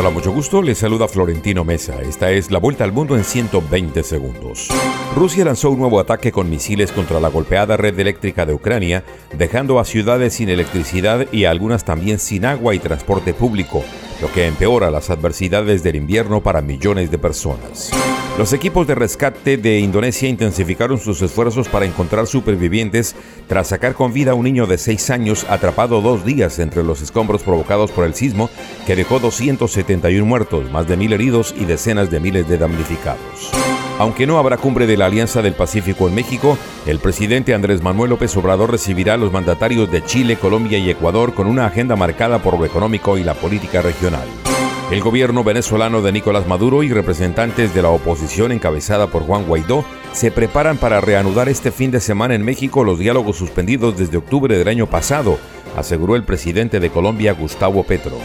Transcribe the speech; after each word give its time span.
Hola, 0.00 0.08
mucho 0.08 0.32
gusto. 0.32 0.62
Les 0.62 0.78
saluda 0.78 1.08
Florentino 1.08 1.62
Mesa. 1.62 2.00
Esta 2.00 2.30
es 2.30 2.50
la 2.50 2.58
vuelta 2.58 2.84
al 2.84 2.92
mundo 2.92 3.18
en 3.18 3.22
120 3.22 4.02
segundos. 4.02 4.70
Rusia 5.14 5.44
lanzó 5.44 5.70
un 5.70 5.78
nuevo 5.78 6.00
ataque 6.00 6.32
con 6.32 6.48
misiles 6.48 6.90
contra 6.90 7.20
la 7.20 7.28
golpeada 7.28 7.76
red 7.76 8.00
eléctrica 8.00 8.46
de 8.46 8.54
Ucrania, 8.54 9.04
dejando 9.36 9.78
a 9.78 9.84
ciudades 9.84 10.32
sin 10.32 10.48
electricidad 10.48 11.26
y 11.32 11.44
a 11.44 11.50
algunas 11.50 11.84
también 11.84 12.18
sin 12.18 12.46
agua 12.46 12.74
y 12.74 12.78
transporte 12.78 13.34
público, 13.34 13.84
lo 14.20 14.30
que 14.32 14.46
empeora 14.46 14.90
las 14.90 15.10
adversidades 15.10 15.82
del 15.82 15.96
invierno 15.96 16.42
para 16.42 16.62
millones 16.62 17.10
de 17.10 17.18
personas. 17.18 17.90
Los 18.38 18.52
equipos 18.52 18.86
de 18.86 18.94
rescate 18.94 19.56
de 19.56 19.80
Indonesia 19.80 20.28
intensificaron 20.28 20.98
sus 20.98 21.20
esfuerzos 21.22 21.68
para 21.68 21.84
encontrar 21.84 22.26
supervivientes 22.26 23.14
tras 23.48 23.68
sacar 23.68 23.94
con 23.94 24.12
vida 24.12 24.32
a 24.32 24.34
un 24.34 24.44
niño 24.44 24.66
de 24.66 24.78
6 24.78 25.10
años 25.10 25.46
atrapado 25.48 26.00
dos 26.00 26.24
días 26.24 26.58
entre 26.58 26.82
los 26.82 27.02
escombros 27.02 27.42
provocados 27.42 27.90
por 27.90 28.04
el 28.04 28.14
sismo 28.14 28.48
que 28.86 28.96
dejó 28.96 29.18
271 29.18 30.24
muertos, 30.24 30.70
más 30.70 30.86
de 30.86 30.96
mil 30.96 31.12
heridos 31.12 31.54
y 31.58 31.64
decenas 31.64 32.10
de 32.10 32.20
miles 32.20 32.48
de 32.48 32.58
damnificados. 32.58 33.50
Aunque 34.00 34.26
no 34.26 34.38
habrá 34.38 34.56
cumbre 34.56 34.86
de 34.86 34.96
la 34.96 35.04
Alianza 35.04 35.42
del 35.42 35.52
Pacífico 35.52 36.08
en 36.08 36.14
México, 36.14 36.56
el 36.86 37.00
presidente 37.00 37.52
Andrés 37.52 37.82
Manuel 37.82 38.08
López 38.08 38.34
Obrador 38.34 38.70
recibirá 38.70 39.12
a 39.12 39.16
los 39.18 39.30
mandatarios 39.30 39.92
de 39.92 40.02
Chile, 40.02 40.36
Colombia 40.36 40.78
y 40.78 40.88
Ecuador 40.88 41.34
con 41.34 41.46
una 41.46 41.66
agenda 41.66 41.96
marcada 41.96 42.38
por 42.38 42.58
lo 42.58 42.64
económico 42.64 43.18
y 43.18 43.24
la 43.24 43.34
política 43.34 43.82
regional. 43.82 44.26
El 44.90 45.02
gobierno 45.02 45.44
venezolano 45.44 46.00
de 46.00 46.12
Nicolás 46.12 46.46
Maduro 46.46 46.82
y 46.82 46.88
representantes 46.88 47.74
de 47.74 47.82
la 47.82 47.90
oposición 47.90 48.52
encabezada 48.52 49.08
por 49.08 49.24
Juan 49.24 49.44
Guaidó 49.44 49.84
se 50.14 50.30
preparan 50.30 50.78
para 50.78 51.02
reanudar 51.02 51.50
este 51.50 51.70
fin 51.70 51.90
de 51.90 52.00
semana 52.00 52.34
en 52.34 52.42
México 52.42 52.84
los 52.84 52.98
diálogos 52.98 53.36
suspendidos 53.36 53.98
desde 53.98 54.16
octubre 54.16 54.56
del 54.56 54.68
año 54.68 54.86
pasado, 54.86 55.38
aseguró 55.76 56.16
el 56.16 56.24
presidente 56.24 56.80
de 56.80 56.88
Colombia 56.88 57.34
Gustavo 57.34 57.84
Petro. 57.84 58.16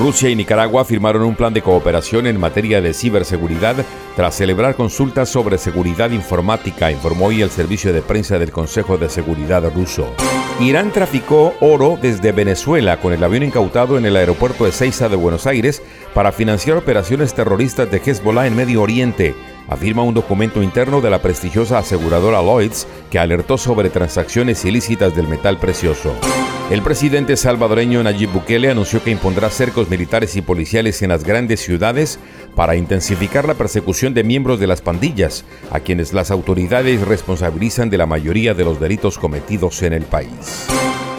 Rusia 0.00 0.30
y 0.30 0.34
Nicaragua 0.34 0.86
firmaron 0.86 1.24
un 1.24 1.36
plan 1.36 1.52
de 1.52 1.60
cooperación 1.60 2.26
en 2.26 2.40
materia 2.40 2.80
de 2.80 2.94
ciberseguridad 2.94 3.76
tras 4.16 4.34
celebrar 4.34 4.74
consultas 4.74 5.28
sobre 5.28 5.58
seguridad 5.58 6.10
informática, 6.10 6.90
informó 6.90 7.26
hoy 7.26 7.42
el 7.42 7.50
servicio 7.50 7.92
de 7.92 8.00
prensa 8.00 8.38
del 8.38 8.50
Consejo 8.50 8.96
de 8.96 9.10
Seguridad 9.10 9.62
ruso. 9.74 10.10
Irán 10.58 10.90
traficó 10.90 11.52
oro 11.60 11.98
desde 12.00 12.32
Venezuela 12.32 12.98
con 12.98 13.12
el 13.12 13.22
avión 13.22 13.42
incautado 13.42 13.98
en 13.98 14.06
el 14.06 14.16
aeropuerto 14.16 14.64
de 14.64 14.72
Ceiza 14.72 15.10
de 15.10 15.16
Buenos 15.16 15.46
Aires 15.46 15.82
para 16.14 16.32
financiar 16.32 16.78
operaciones 16.78 17.34
terroristas 17.34 17.90
de 17.90 17.98
Hezbollah 17.98 18.46
en 18.46 18.56
Medio 18.56 18.80
Oriente, 18.80 19.34
afirma 19.68 20.02
un 20.02 20.14
documento 20.14 20.62
interno 20.62 21.02
de 21.02 21.10
la 21.10 21.20
prestigiosa 21.20 21.76
aseguradora 21.76 22.40
Lloyds 22.40 22.86
que 23.10 23.18
alertó 23.18 23.58
sobre 23.58 23.90
transacciones 23.90 24.64
ilícitas 24.64 25.14
del 25.14 25.28
metal 25.28 25.58
precioso. 25.58 26.14
El 26.70 26.82
presidente 26.82 27.36
salvadoreño 27.36 28.00
Nayib 28.00 28.30
Bukele 28.30 28.70
anunció 28.70 29.02
que 29.02 29.10
impondrá 29.10 29.50
cercos 29.50 29.90
militares 29.90 30.36
y 30.36 30.40
policiales 30.40 31.02
en 31.02 31.08
las 31.08 31.24
grandes 31.24 31.58
ciudades 31.58 32.20
para 32.54 32.76
intensificar 32.76 33.44
la 33.44 33.54
persecución 33.54 34.14
de 34.14 34.22
miembros 34.22 34.60
de 34.60 34.68
las 34.68 34.80
pandillas, 34.80 35.44
a 35.72 35.80
quienes 35.80 36.12
las 36.12 36.30
autoridades 36.30 37.00
responsabilizan 37.00 37.90
de 37.90 37.98
la 37.98 38.06
mayoría 38.06 38.54
de 38.54 38.64
los 38.64 38.78
delitos 38.78 39.18
cometidos 39.18 39.82
en 39.82 39.94
el 39.94 40.04
país. 40.04 40.68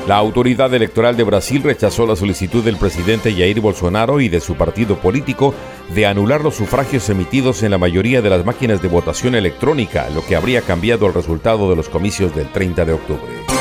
La 0.08 0.16
autoridad 0.16 0.74
electoral 0.74 1.18
de 1.18 1.24
Brasil 1.24 1.62
rechazó 1.62 2.08
la 2.08 2.16
solicitud 2.16 2.64
del 2.64 2.78
presidente 2.78 3.34
Jair 3.34 3.60
Bolsonaro 3.60 4.22
y 4.22 4.30
de 4.30 4.40
su 4.40 4.56
partido 4.56 5.00
político 5.02 5.54
de 5.94 6.06
anular 6.06 6.42
los 6.42 6.56
sufragios 6.56 7.10
emitidos 7.10 7.62
en 7.62 7.72
la 7.72 7.78
mayoría 7.78 8.22
de 8.22 8.30
las 8.30 8.46
máquinas 8.46 8.82
de 8.82 8.88
votación 8.88 9.36
electrónica, 9.36 10.10
lo 10.12 10.26
que 10.26 10.38
habría 10.38 10.62
cambiado 10.62 11.08
el 11.08 11.14
resultado 11.14 11.70
de 11.70 11.76
los 11.76 11.90
comicios 11.90 12.34
del 12.34 12.50
30 12.54 12.86
de 12.86 12.94
octubre. 12.94 13.61